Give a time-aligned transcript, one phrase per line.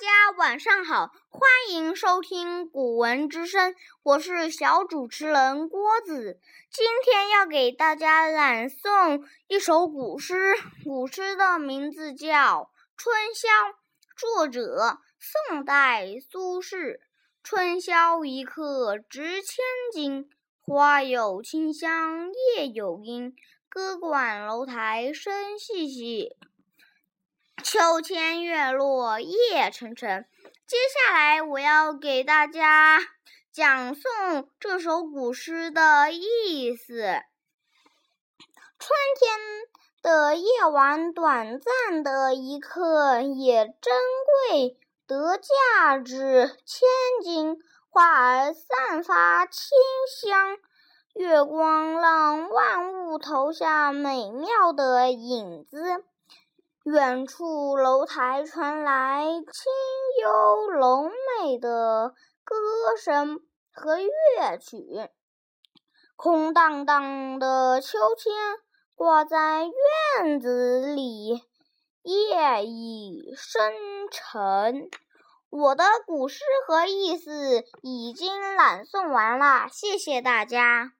[0.00, 6.40] 大家晚上好，欢迎收听《古文之声》，我是小主持人郭子。
[6.70, 12.26] 今天要给大家朗诵一首古诗，古诗的名字叫
[12.96, 13.48] 《春宵》，
[14.16, 16.98] 作者宋代苏轼。
[17.42, 19.58] 春宵一刻值千
[19.92, 20.30] 金，
[20.62, 23.36] 花有清香夜有阴，
[23.68, 26.38] 歌管楼台声细细。
[27.72, 30.26] 秋千月落夜沉沉。
[30.66, 32.98] 接下来我要给大家
[33.52, 36.96] 讲诵这首古诗的意思。
[38.76, 39.38] 春天
[40.02, 43.94] 的夜晚，短暂的一刻也珍
[44.50, 44.76] 贵，
[45.06, 46.88] 得价值千
[47.22, 47.56] 金。
[47.88, 49.70] 花儿散发清
[50.20, 50.58] 香，
[51.14, 56.04] 月光让万物投下美妙的影子。
[56.92, 59.72] 远处楼台传来清
[60.22, 62.56] 幽柔美的歌
[63.00, 63.38] 声
[63.70, 65.08] 和乐曲，
[66.16, 68.32] 空荡荡的秋千
[68.96, 69.62] 挂在
[70.18, 71.40] 院子里，
[72.02, 73.72] 夜已深
[74.10, 74.90] 沉。
[75.48, 80.92] 我的古诗和意思已经朗诵完了，谢谢大家。